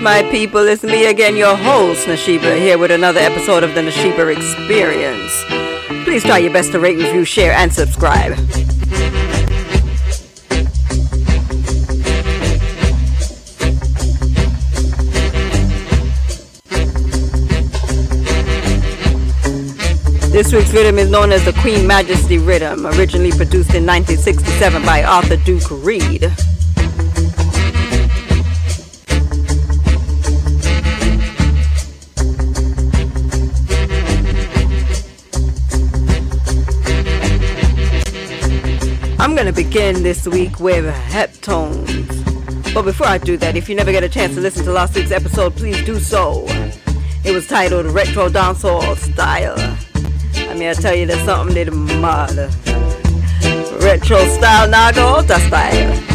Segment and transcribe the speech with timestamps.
[0.00, 0.66] My people.
[0.66, 5.44] It's me again, your host, Nashiba, here with another episode of the Nashiba Experience.
[6.04, 8.34] Please try your best to rate, review, share, and subscribe.
[20.30, 25.04] This week's rhythm is known as the Queen Majesty Rhythm, originally produced in 1967 by
[25.04, 26.32] Arthur Duke Reid.
[39.64, 42.72] Begin this week with Heptones.
[42.72, 44.94] But before I do that, if you never get a chance to listen to last
[44.94, 46.46] week's episode, please do so.
[47.26, 49.58] It was titled Retro Dancehall Style.
[50.48, 52.38] I mean, I tell you, there's something that mad.
[53.82, 56.09] Retro style, nago, the style.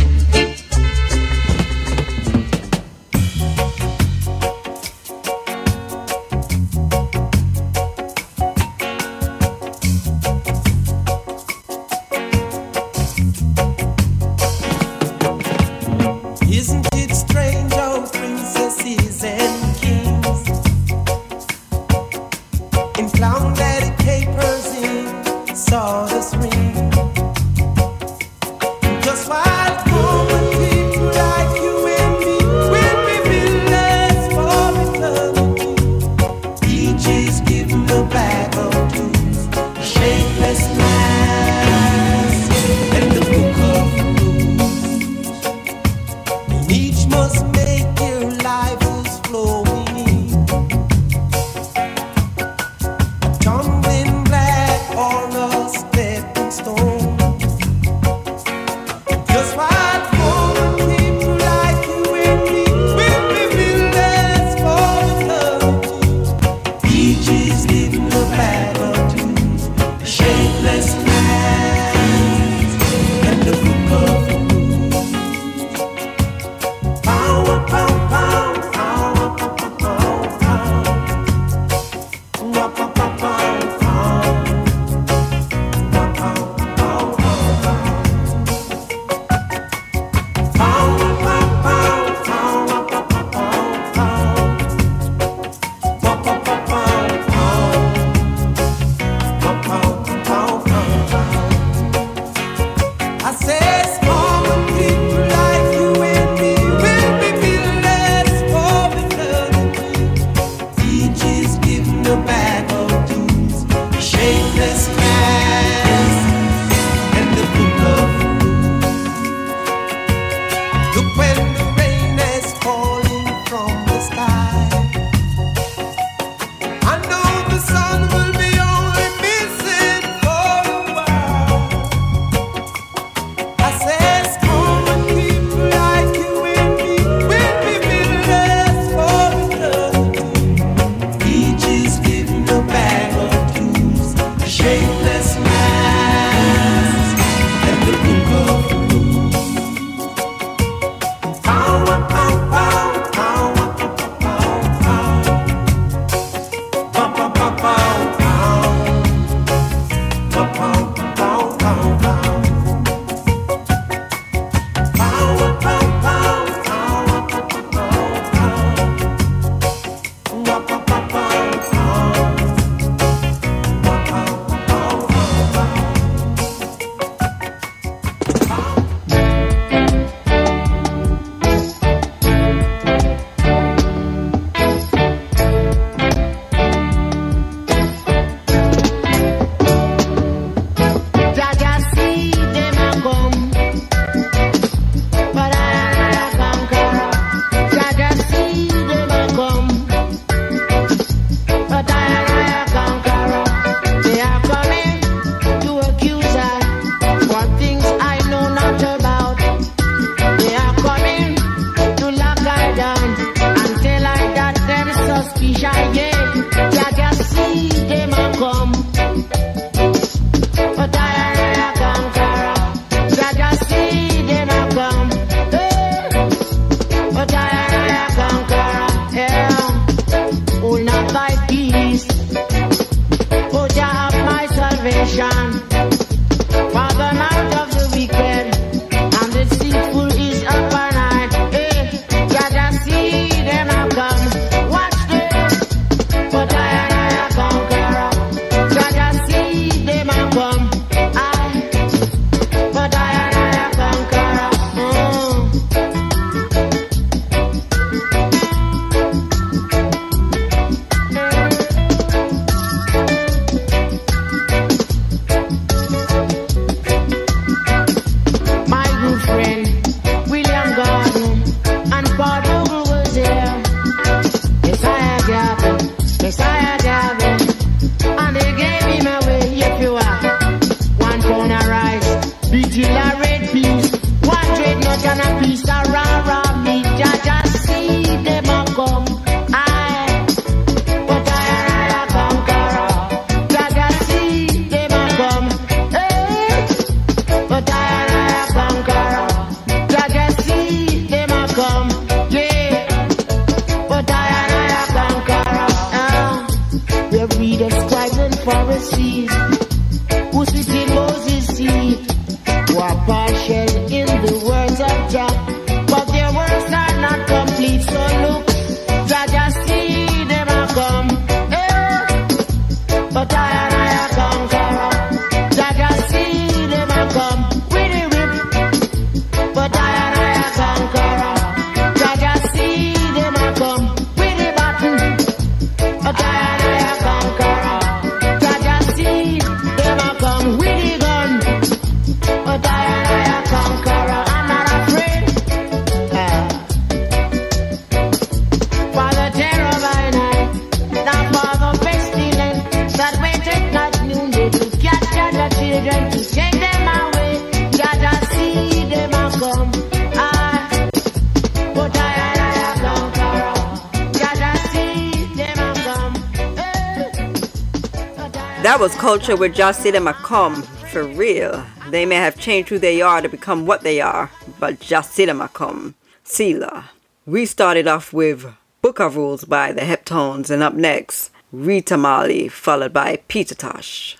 [368.65, 371.63] That was culture with Josita Macomb, for real.
[371.91, 375.93] They may have changed who they are to become what they are, but Josita Macomb,
[376.23, 376.89] Sila.
[377.27, 378.51] We started off with
[378.81, 384.17] Book of Rules by the Heptones, and up next, Rita Marley, followed by Peter Tosh.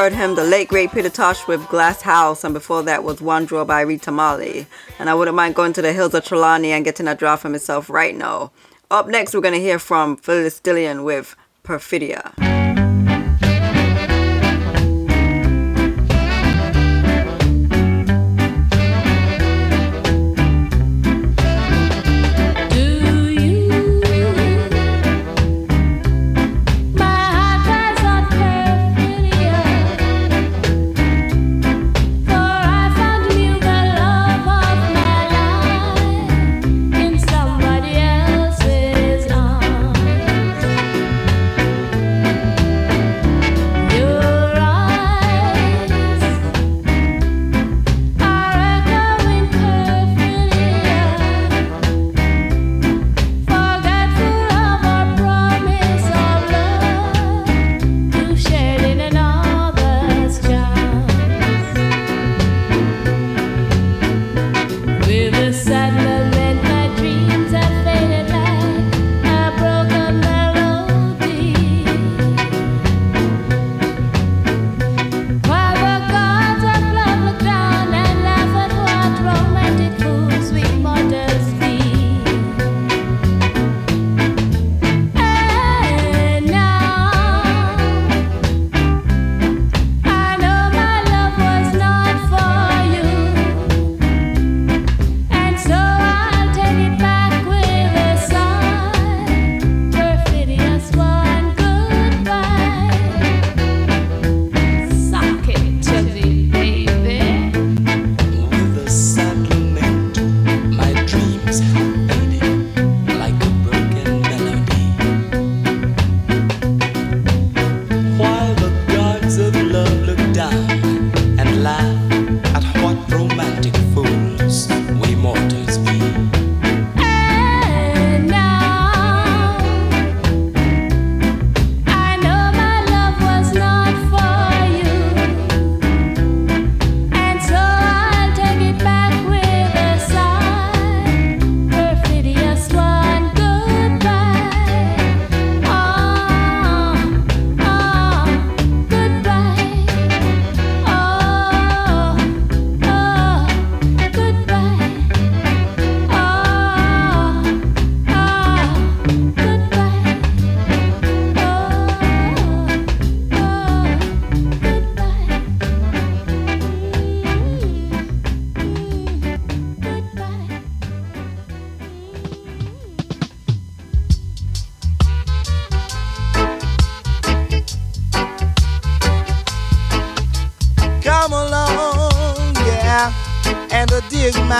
[0.00, 3.44] Heard him, the late great Peter Tosh with Glass House, and before that was One
[3.44, 4.66] Draw by Rita Marley.
[4.98, 7.50] And I wouldn't mind going to the hills of Trelawny and getting a draw for
[7.50, 8.50] myself right now.
[8.90, 12.69] Up next, we're going to hear from Phyllis with Perfidia.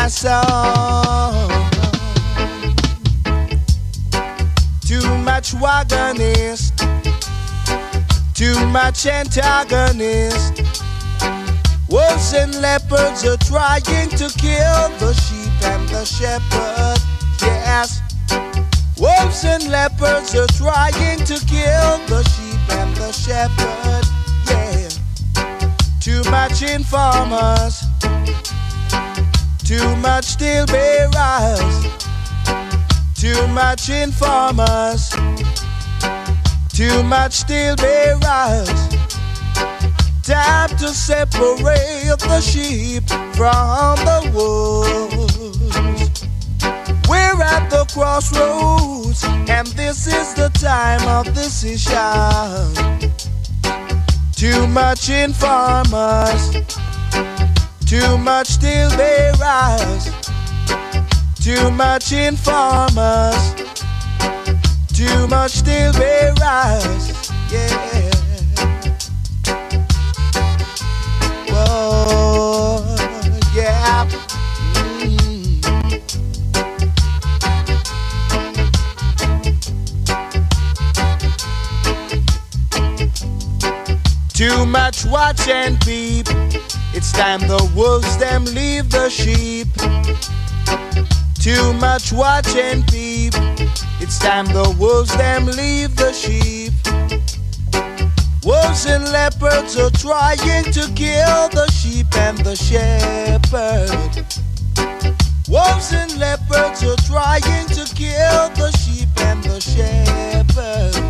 [0.09, 1.51] Song.
[4.81, 6.73] Too much wagonist,
[8.35, 10.63] too much antagonist.
[11.89, 16.99] Wolves and leopards are trying to kill the sheep and the shepherd.
[17.43, 18.01] Yes.
[18.97, 24.05] Wolves and leopards are trying to kill the sheep and the shepherd.
[24.47, 24.89] Yeah.
[26.01, 27.90] Too much informers.
[29.71, 31.87] Too much steel bearers.
[33.15, 35.11] Too much informers.
[36.71, 38.69] Too much steel bearers.
[40.25, 45.39] Time to separate the sheep from the wolves.
[47.09, 51.95] We're at the crossroads, and this is the time of decision.
[54.35, 56.57] Too much informers,
[57.91, 60.11] too much steel bearers,
[61.43, 63.55] too much informers,
[64.95, 67.11] too much steel bearers,
[67.51, 68.11] yeah.
[71.49, 72.95] Whoa,
[73.57, 74.09] yeah.
[74.77, 75.61] Mm.
[84.33, 86.30] Too much watch and peep.
[87.03, 89.69] It's time the wolves them leave the sheep.
[91.41, 93.33] Too much watch and peep.
[94.03, 96.75] It's time the wolves them leave the sheep.
[98.45, 103.89] Wolves and leopards are trying to kill the sheep and the shepherd.
[105.49, 111.10] Wolves and leopards are trying to kill the sheep and the shepherd.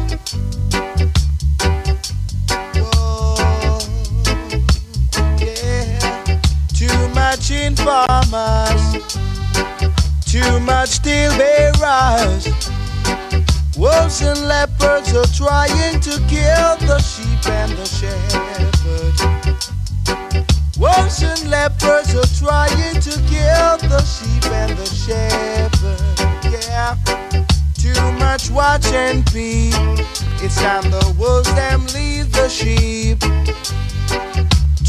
[7.40, 8.82] Too much informers,
[10.26, 12.48] too much steel bearers.
[13.78, 19.16] Wolves and leopards are trying to kill the sheep and the shepherd.
[20.78, 26.00] Wolves and leopards are trying to kill the sheep and the shepherd.
[26.52, 26.96] Yeah.
[27.74, 29.74] Too much watch and peep.
[30.42, 33.18] It's time the wolves them leave the sheep.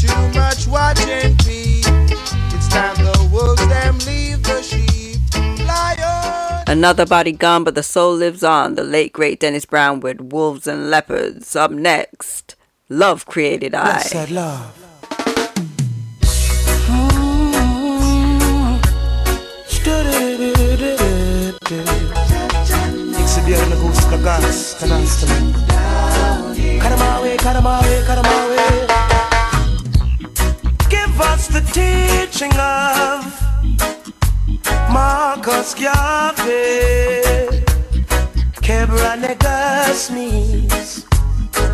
[0.02, 1.38] Too much watch and.
[1.46, 5.20] It's time the wolves them leave the sheep.
[5.64, 6.64] Lion.
[6.66, 8.74] Another body gone, but the soul lives on.
[8.74, 11.54] The late great Dennis Brown with Wolves and Leopards.
[11.54, 12.56] Up next,
[12.88, 14.00] Love Created I.
[14.00, 14.76] Said love.
[23.20, 25.26] Exhibiendo gusto gas, canasta.
[26.80, 28.52] Karamawe, karamawe, karamawe.
[28.52, 28.61] Give
[32.42, 33.24] teaching of
[34.92, 37.22] Marcus Garvey.
[38.60, 41.04] Kebra Negasmis.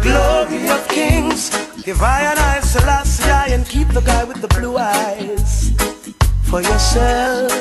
[0.03, 1.51] Glory of kings.
[1.85, 5.73] Give I and I Selassie and keep the guy with the blue eyes
[6.43, 7.53] for yourself.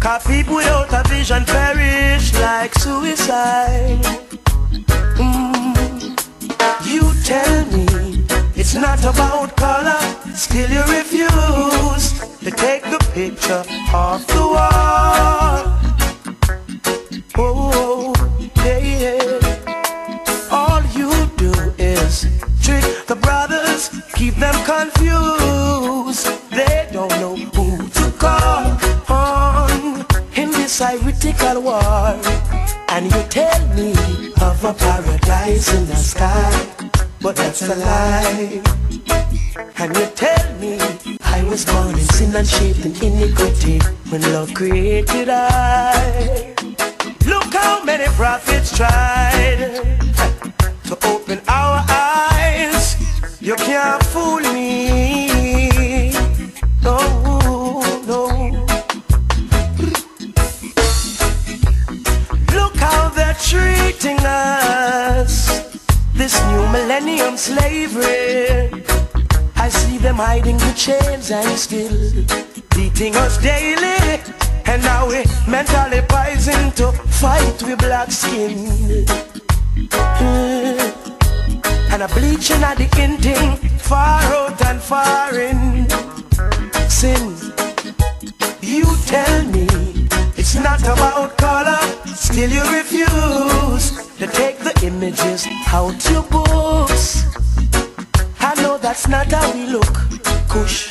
[0.00, 4.02] Cause people without a vision perish like suicide.
[5.16, 6.16] Mm.
[6.86, 8.19] You tell me
[8.72, 9.98] it's not about color,
[10.32, 15.66] still you refuse to take the picture off the wall.
[17.36, 18.14] Oh,
[18.64, 20.48] yeah, yeah.
[20.52, 22.28] All you do is
[22.62, 26.28] trick the brothers, keep them confused.
[26.52, 28.78] They don't know who to call
[29.08, 30.06] on
[30.36, 32.14] in this ironical war.
[32.88, 33.90] And you tell me
[34.40, 36.68] of a paradise in the sky,
[37.20, 38.62] but that's a lie.
[39.76, 40.78] And you tell me
[41.22, 43.78] I was born in sin and shaped in iniquity
[44.08, 46.54] when love created I.
[47.26, 50.00] Look how many prophets tried
[50.84, 51.99] to open our eyes.
[67.40, 68.84] Slavery.
[69.56, 71.96] I see them hiding the chains and still
[72.76, 74.20] beating us daily.
[74.66, 79.06] And now we mentally poisoned to fight with black skin.
[80.20, 80.78] Mm.
[81.90, 85.88] And a bleaching at the ending, far out and far in.
[86.90, 87.22] Sin,
[88.60, 89.66] you tell me
[90.36, 97.24] it's not about color, still you refuse to take the images out your books.
[98.38, 99.94] I know that's not how we look,
[100.46, 100.88] Kush.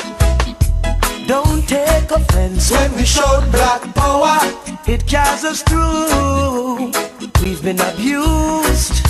[1.28, 4.40] Don't take offense when we showed black power.
[4.88, 6.92] It carries us through.
[7.44, 9.06] We've been abused.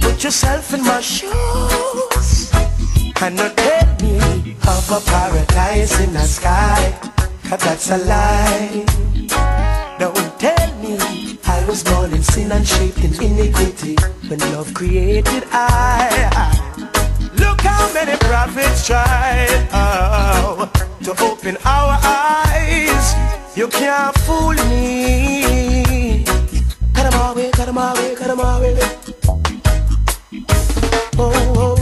[0.00, 2.50] Put yourself in my shoes.
[3.22, 6.98] And not tell me of a paradise in the sky.
[7.44, 8.84] Cause that's a lie.
[10.00, 10.57] Don't I
[11.68, 13.94] was born in sin and shaped in iniquity.
[14.28, 16.08] When love created I.
[17.36, 20.70] Look how many prophets tried oh,
[21.02, 23.06] to open our eyes.
[23.54, 26.24] You can't fool me.
[26.94, 28.78] Cut them away, cut them away, cut them away.
[31.18, 31.77] Oh, oh.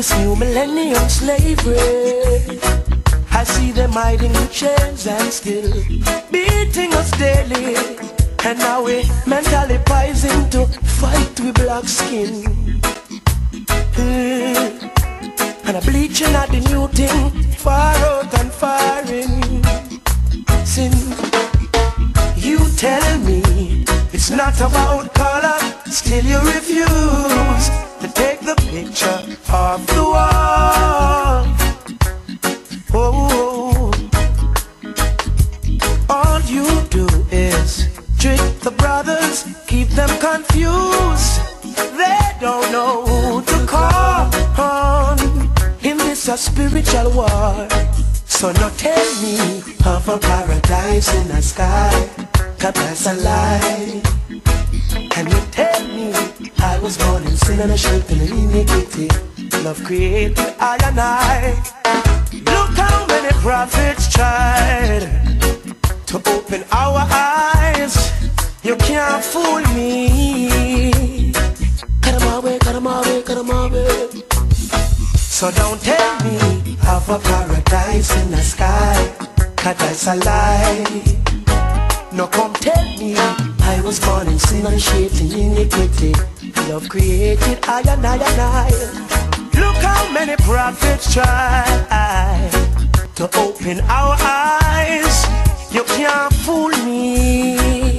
[0.00, 2.58] This new millennium slavery.
[3.32, 5.70] I see them hiding the chains and still
[6.32, 7.76] beating us daily.
[8.42, 10.64] And now we mentally poisoned to
[11.00, 12.32] fight with black skin.
[13.92, 14.88] Hmm.
[15.68, 19.62] And a bleaching at the new thing, far out and far in.
[20.64, 20.94] Sin,
[22.36, 23.84] you tell me
[24.14, 25.60] it's not about color,
[25.90, 27.89] still you refuse
[28.70, 31.44] picture off the wall.
[32.94, 33.90] Oh,
[36.08, 41.40] all you do is trick the brothers, keep them confused.
[41.98, 45.18] They don't know who to call on
[45.82, 47.68] in this a spiritual war.
[48.26, 52.08] So now tell me of a paradise in the sky,
[52.60, 54.00] cause that's a lie.
[55.10, 56.29] Can you tell me
[56.80, 59.08] I was born in sin and shape in iniquity?
[59.62, 61.52] Love created I and I.
[62.32, 65.04] Look how many prophets tried
[66.06, 67.94] to open our eyes.
[68.62, 71.32] You can't fool me.
[72.00, 74.08] Cut 'em away, cut 'em away, cut 'em away.
[75.18, 76.38] So don't tell me
[76.88, 78.96] of a paradise in the sky,
[79.56, 81.02] cause that's a lie.
[82.12, 83.16] No come tell me
[83.74, 86.14] I was born in sin and shaped in iniquity.
[86.70, 88.70] Love created I and I and I.
[89.58, 91.66] Look how many prophets try
[93.16, 95.26] to open our eyes.
[95.72, 97.98] You can't fool me.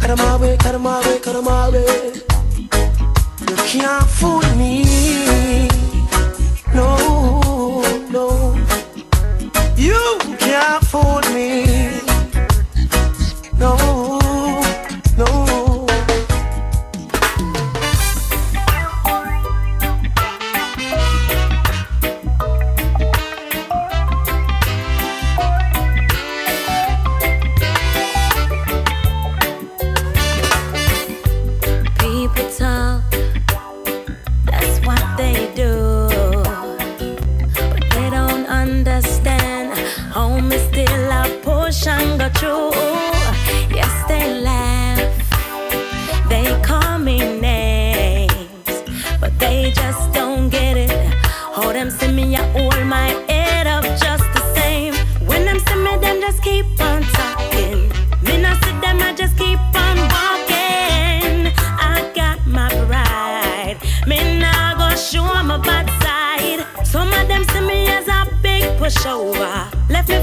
[0.00, 2.12] Cut Cut 'em away, cut 'em away, cut 'em away.
[3.48, 5.68] You can't fool me.
[6.74, 6.90] No,
[8.16, 8.56] no.
[9.76, 10.00] You
[10.38, 11.69] can't fool me.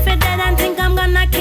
[0.08, 1.37] For dead and think I'm gonna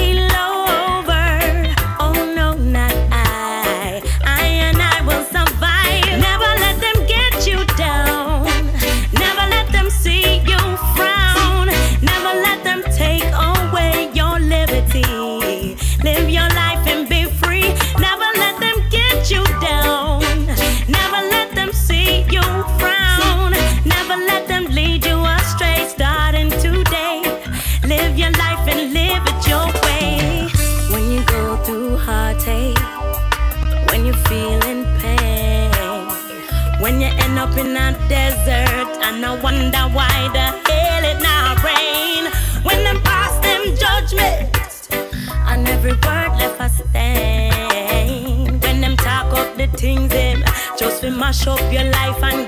[51.27, 52.46] mash up your life and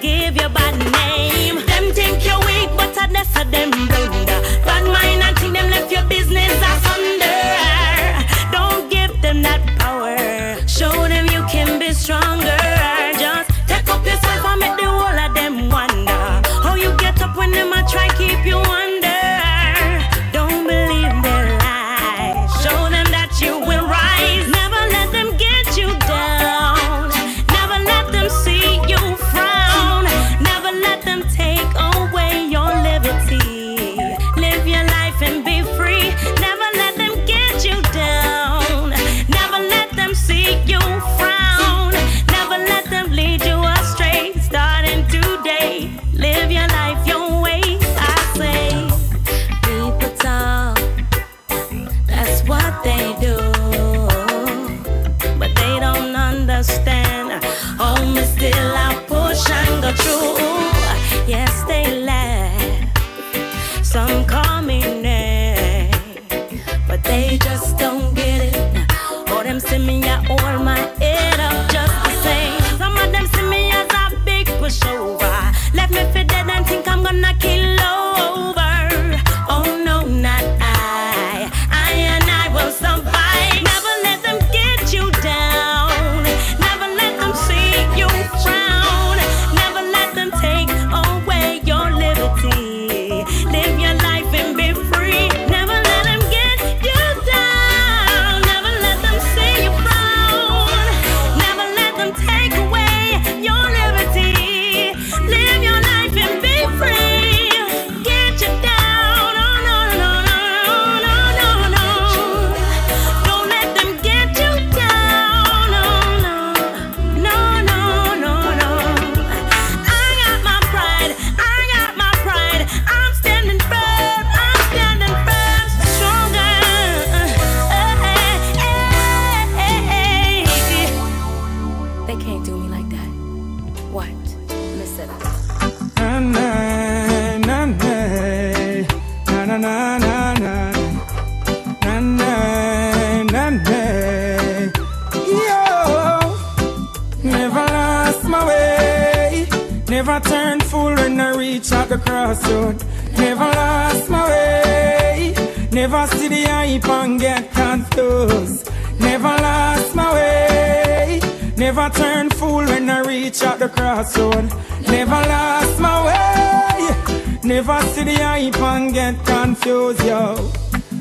[163.30, 164.46] reach out the crossroad.
[164.88, 167.39] Never lost my way.
[167.44, 170.52] Never see the hype and get confused, yo.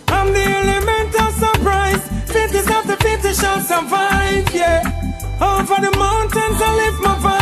[0.09, 2.05] I'm the element of surprise.
[2.59, 4.83] Of the fittest shall survive, yeah.
[5.41, 7.38] Over the mountains I lift my voice.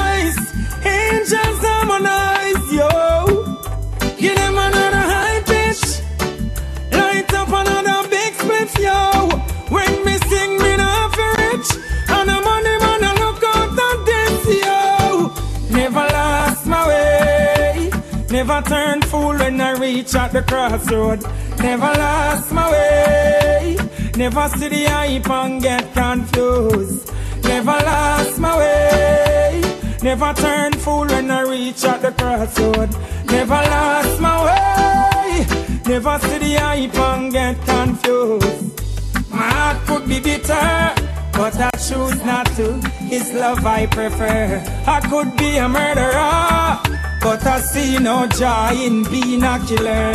[18.57, 21.23] Never turn fool when I reach at the crossroad.
[21.59, 23.77] Never lost my way.
[24.16, 27.12] Never see the hype and get confused.
[27.45, 29.61] Never lost my way.
[30.03, 32.97] Never turn fool when I reach at the crossroad.
[33.27, 35.47] Never lost my way.
[35.87, 39.31] Never see the hype and get confused.
[39.31, 40.95] My heart could be bitter,
[41.33, 42.81] but I choose not to.
[43.12, 44.64] it's love I prefer.
[44.87, 46.81] I could be a murderer,
[47.26, 50.12] but I see no joy in being a killer.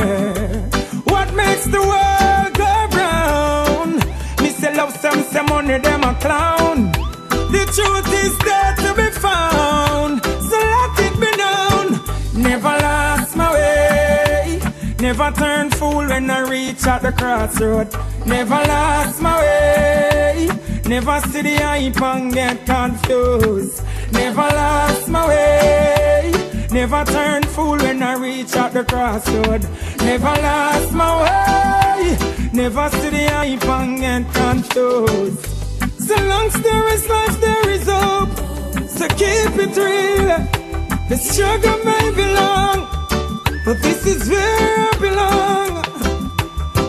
[1.12, 3.96] What makes the world go round?
[4.42, 6.78] Me say love some, say money, them a clown.
[7.56, 11.86] The truth is there to be found, so let it be known.
[12.50, 14.62] Never lost my way.
[15.00, 17.90] Never turn fool when I reach at the crossroad.
[18.26, 20.50] Never lost my way.
[20.86, 23.84] Never see the hype and get confused.
[24.14, 26.51] Never lost my way.
[26.72, 29.68] Never turn fool when I reach at the crossroad.
[30.00, 32.18] Never lost my way.
[32.54, 35.46] Never see the hype and get confused.
[36.00, 38.34] So long as there is life, there is hope.
[38.88, 40.62] So keep it real.
[41.10, 42.88] The struggle may be long,
[43.66, 45.72] but this is where I belong.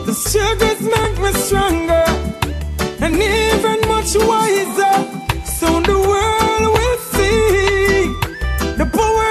[0.06, 2.06] The struggles make me stronger
[3.04, 4.96] and even much wiser.
[5.44, 8.06] Soon the world will see
[8.78, 9.21] the power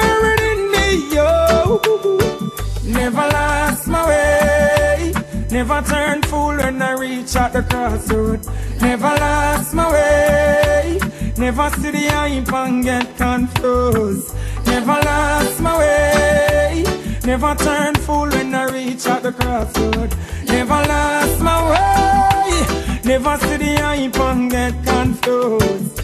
[3.02, 5.12] Never lost my way.
[5.50, 8.46] Never turn fool when I reach at the crossroad.
[8.80, 11.00] Never lost my way.
[11.36, 14.36] Never see the hype and get confused.
[14.68, 16.84] Never lost my way.
[17.26, 20.16] Never turn fool when I reach at the crossroad.
[20.46, 23.02] Never lost my way.
[23.04, 26.02] Never see the hype and get confused.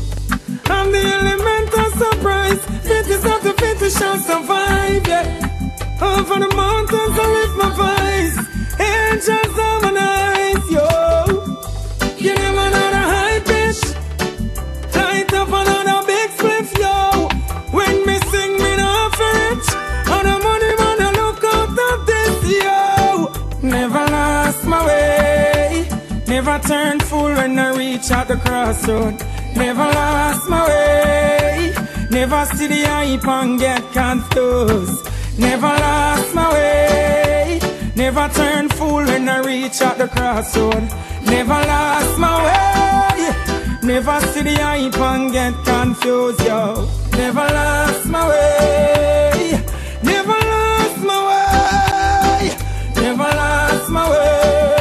[0.66, 2.66] I'm the element of surprise.
[2.88, 5.47] Fittest of the fittest shall survive, yeah.
[6.00, 8.38] Over the mountains I lift my voice.
[8.80, 10.88] Angels harmonize, yo.
[12.20, 13.82] Give them another high pitch.
[14.96, 17.28] Light up another big spliff, yo.
[17.76, 19.66] When me sing, me not for it.
[20.14, 23.68] On the money, man, I look out of this, yo.
[23.68, 25.90] Never lost my way.
[26.28, 29.16] Never turn fool when I reach at the crossroad.
[29.56, 31.74] Never lost my way.
[32.12, 35.07] Never see the hype and get confused.
[35.38, 37.60] Never lost my way.
[37.96, 40.84] Never turn fool when I reach at the crossroad.
[41.26, 43.78] Never lost my way.
[43.84, 46.88] Never see the hype and get confused, yo.
[47.14, 49.64] Never lost my way.
[50.04, 52.58] Never lost my way.
[52.96, 54.77] Never lost my way.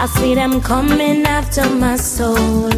[0.00, 2.70] I see them coming after my soul,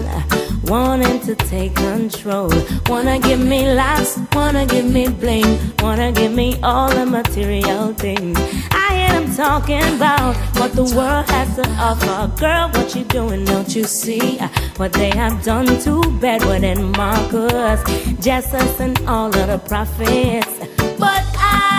[0.64, 2.50] wanting to take control.
[2.86, 8.38] Wanna give me laughs, wanna give me bling, wanna give me all the material things.
[8.70, 12.32] I hear them talking about what the world has to offer.
[12.40, 13.44] Girl, what you doing?
[13.44, 14.38] Don't you see
[14.78, 17.84] what they have done to Bedouin and Marcus,
[18.24, 20.54] Jesus, and all of the prophets?
[20.98, 21.69] But I,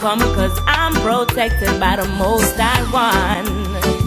[0.00, 3.48] come, cause I'm protected by the most I want.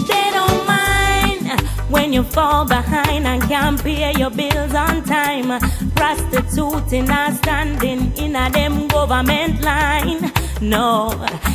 [0.07, 5.59] They don't mind when you fall behind and can't pay your bills on time.
[5.95, 10.31] Prostituting and standing in a them government line.
[10.61, 11.11] No,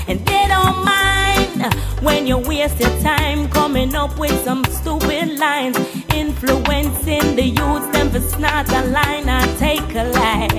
[0.07, 5.78] and they don't mind when you waste your time coming up with some stupid lines,
[6.12, 10.53] influencing the youth them for snort a line or take a life.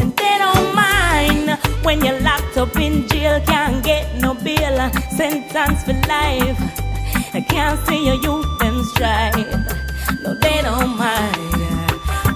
[0.00, 0.97] And they don't mind
[1.88, 4.76] when you're locked up in jail, can't get no bail,
[5.16, 6.60] sentence for life.
[7.32, 9.34] I can't see your youth them strive.
[10.22, 11.34] No, they don't mind.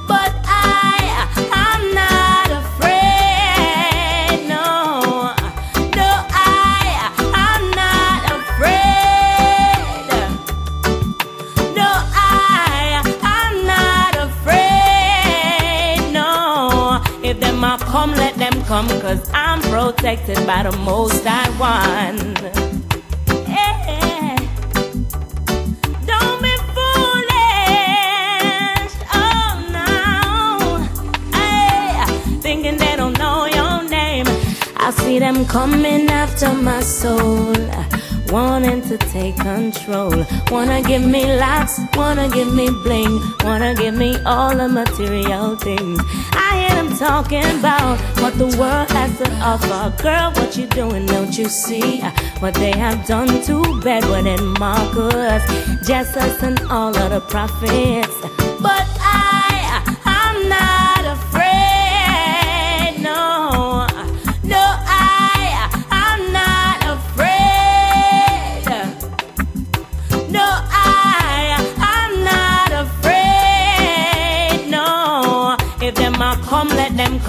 [0.08, 1.28] But I,
[1.66, 4.48] I'm not afraid.
[4.48, 4.64] No,
[5.98, 7.12] no, I,
[7.50, 9.84] I'm not afraid.
[11.78, 13.02] No, I,
[13.38, 16.00] I'm not afraid.
[16.10, 19.41] No, if them a come, let them come, cause I'm
[19.82, 21.24] protected by the most
[21.58, 22.18] One.
[23.48, 24.36] Yeah.
[26.10, 27.32] Don't be foolish.
[29.20, 29.90] Oh no.
[32.40, 34.26] Thinking they don't know your name.
[34.76, 37.56] I see them coming after my soul.
[38.32, 40.14] Wanting to take control.
[40.50, 43.14] Wanna give me laughs, wanna give me bling,
[43.44, 46.00] wanna give me all the material things.
[46.41, 46.41] I
[47.02, 49.92] talking about what the world has to offer.
[50.00, 51.04] Girl, what you doing?
[51.04, 55.42] Don't you see uh, what they have done to Bedouin and Marcus,
[55.84, 58.41] Jesus, and all of the prophets?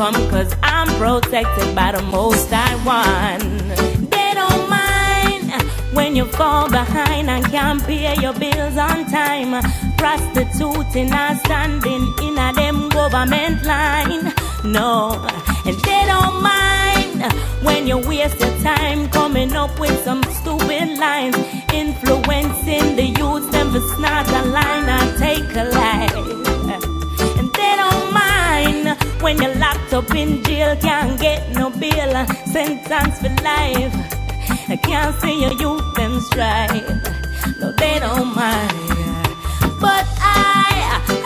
[0.04, 3.58] Come, cause I'm protected by the most High One.
[4.10, 5.50] They don't mind
[5.94, 9.52] when you fall behind and can't pay your bills on time.
[9.98, 14.34] Prostituting and standing in a them government line.
[14.66, 15.26] No,
[15.66, 17.22] and they don't mind
[17.64, 21.38] when you waste your time coming up with some stupid lines,
[21.72, 26.63] influencing the youth them for snort a line and take a life.
[29.24, 33.96] When you're locked up in jail, can't get no bail, sentence for life.
[34.70, 36.84] I can't see your youth them strive.
[37.60, 38.74] No, they don't mind.
[39.80, 41.23] But I,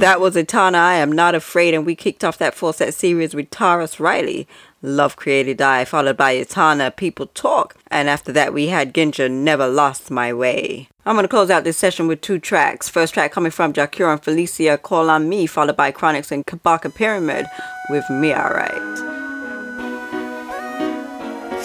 [0.00, 3.34] That was Etana, I Am Not Afraid, and we kicked off that full set series
[3.34, 4.48] with Tarrus Riley,
[4.82, 9.68] Love Created I, followed by Etana, People Talk, and after that we had Ginjah, Never
[9.68, 10.88] Lost My Way.
[11.06, 12.88] I'm going to close out this session with two tracks.
[12.88, 16.46] First track coming from Jah Cure and Phyllisia, Call on Me, followed by Chronixx and
[16.46, 17.46] Kabaka Pyramid
[17.90, 18.72] with Me Alright.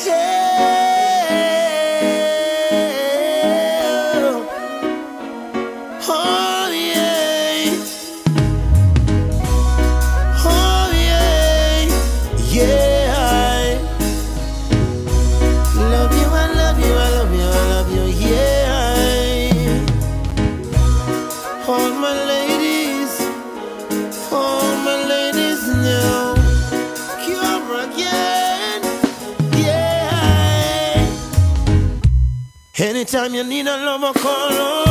[0.10, 0.87] Oh
[32.80, 34.87] Anytime you need a lover, call on.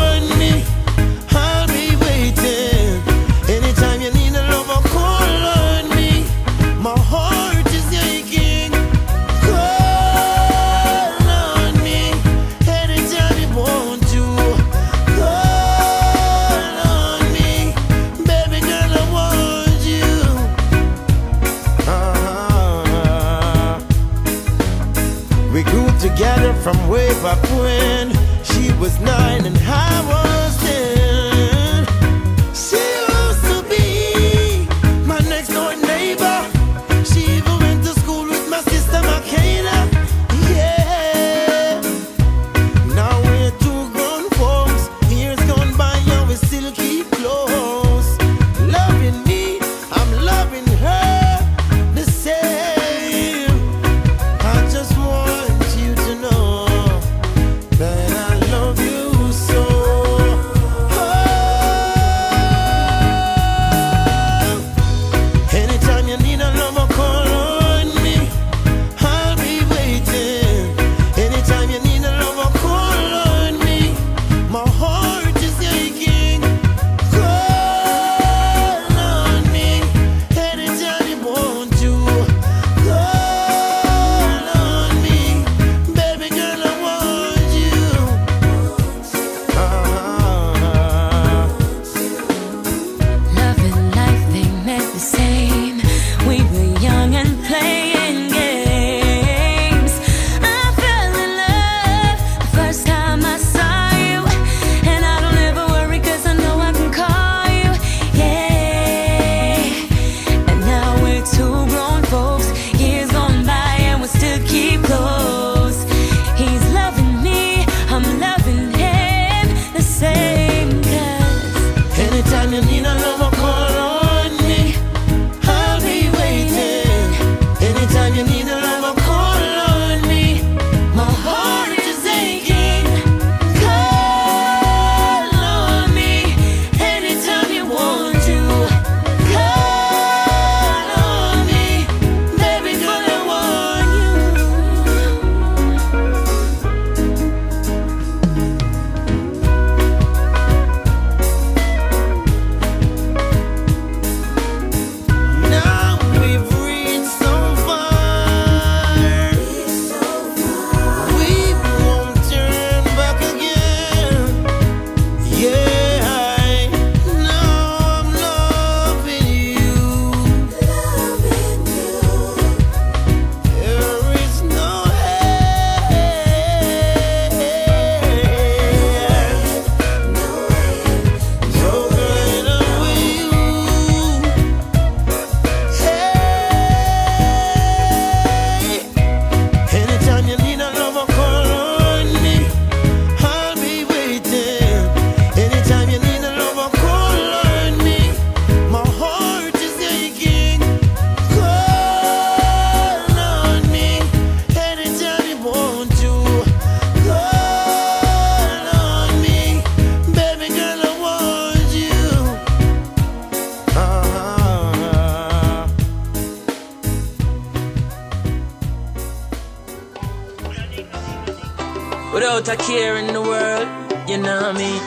[222.64, 223.68] Here care in the world,
[224.08, 224.80] you know what I mean?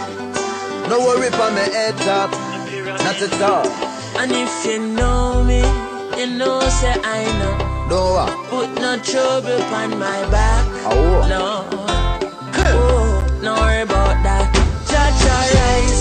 [0.90, 2.32] No worry for my head top,
[3.06, 3.66] not at all.
[4.20, 5.62] And if you know me,
[6.20, 7.88] you know say I know.
[7.90, 8.16] No?
[8.18, 8.50] Uh.
[8.50, 10.66] Put no trouble upon my back.
[10.86, 11.26] Oh.
[11.30, 11.68] No.
[12.72, 14.52] Oh, no worry about that.
[14.90, 15.99] cha rise.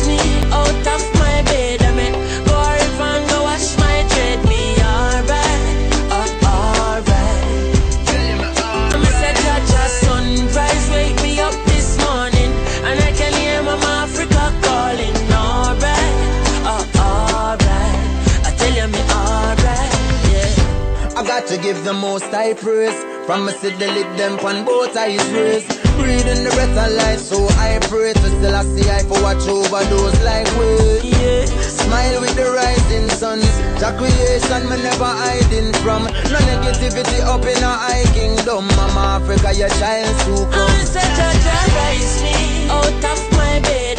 [21.68, 22.98] give the most high praise.
[23.26, 25.68] From me city, the lip them on both eyes raised.
[26.00, 29.44] Breathing the breath of life, so I pray to still I see I for watch
[29.46, 30.70] over those like we.
[31.12, 31.44] Yeah.
[31.84, 33.40] Smile with the rising sun.
[33.80, 36.04] The creation me never hiding from.
[36.32, 38.64] No negativity up in our high kingdom.
[38.78, 40.72] Mama Africa, your child to come.
[40.72, 43.97] I said, such a rising out of my bed.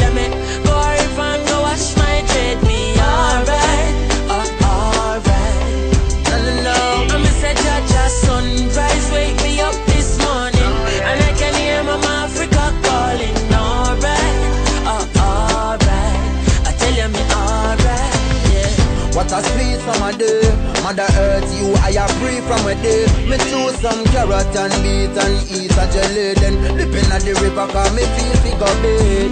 [20.90, 23.06] Mother Earth, you I are free from a day.
[23.30, 26.34] Me choose some carrot and beet and eat a jelly.
[26.34, 29.30] Then lipping at the river, cause me feel figure bed.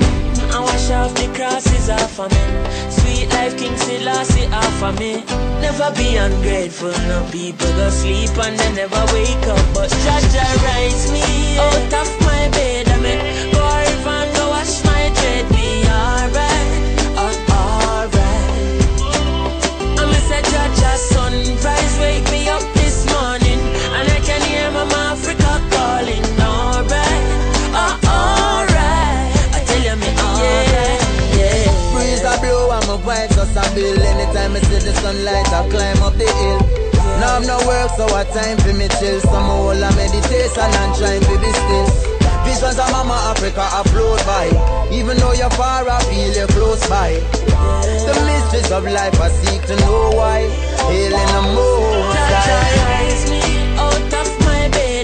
[0.54, 2.46] I wash off the crosses off of me.
[2.94, 5.26] Sweet life, King Selassie off of me.
[5.58, 9.58] Never be ungrateful, no people go sleep and they never wake up.
[9.74, 12.86] But Jaja rise me out of my bed.
[12.86, 13.18] I mean,
[13.50, 15.50] go and go wash my dread.
[15.50, 16.47] Me alright,
[20.98, 23.60] Sunrise, wake me up this morning.
[23.94, 27.26] And I can hear Mama Africa calling, alright,
[27.76, 29.30] uh, alright.
[29.54, 31.02] I tell you me alright,
[31.38, 31.70] yeah.
[31.94, 32.98] Breeze a blow my
[33.58, 34.02] a bill.
[34.02, 36.60] Anytime I see the sunlight, I climb up the hill.
[37.20, 39.20] Now I'm no work, so I time for me chill.
[39.22, 42.17] Some whole a meditation and trying to be still.
[42.58, 44.48] Visions of Mama Africa I float by.
[44.92, 47.14] Even though you're far, I feel you're close by.
[48.08, 50.50] The mysteries of life I seek to know why.
[50.90, 52.18] Hailing the most
[53.78, 54.97] out of my bed.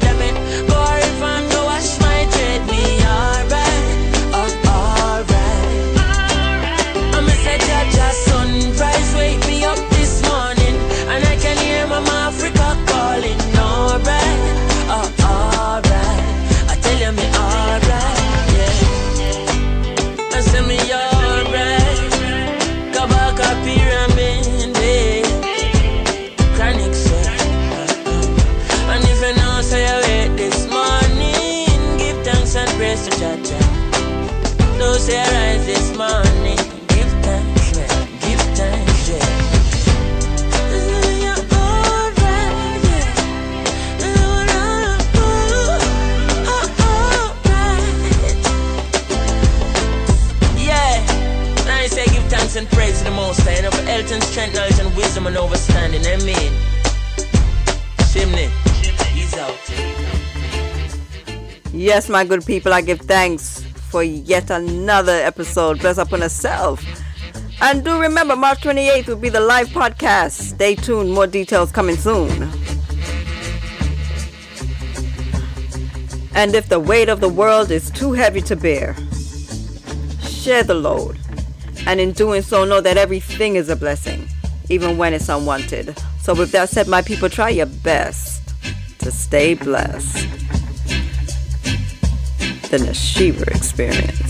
[62.13, 65.79] My good people, I give thanks for yet another episode.
[65.79, 66.85] Bless upon herself.
[67.59, 70.33] And do remember, March 28th will be the live podcast.
[70.33, 72.29] Stay tuned, more details coming soon.
[76.35, 78.95] And if the weight of the world is too heavy to bear,
[80.21, 81.17] share the load.
[81.87, 84.27] And in doing so, know that everything is a blessing,
[84.69, 85.97] even when it's unwanted.
[86.21, 88.53] So, with that said, my people, try your best
[88.99, 90.22] to stay blessed.
[92.73, 94.22] The Nashiva Experience.